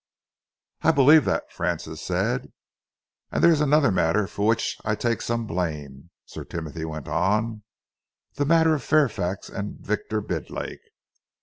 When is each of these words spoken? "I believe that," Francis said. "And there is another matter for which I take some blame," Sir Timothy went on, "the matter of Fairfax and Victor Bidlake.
"I 0.81 0.89
believe 0.91 1.25
that," 1.25 1.51
Francis 1.53 2.01
said. 2.01 2.51
"And 3.31 3.43
there 3.43 3.51
is 3.51 3.61
another 3.61 3.91
matter 3.91 4.25
for 4.25 4.47
which 4.47 4.75
I 4.83 4.95
take 4.95 5.21
some 5.21 5.45
blame," 5.45 6.09
Sir 6.25 6.43
Timothy 6.43 6.85
went 6.85 7.07
on, 7.07 7.61
"the 8.33 8.45
matter 8.45 8.73
of 8.73 8.81
Fairfax 8.81 9.47
and 9.47 9.77
Victor 9.79 10.19
Bidlake. 10.19 10.81